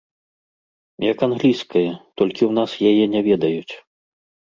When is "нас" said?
2.59-2.71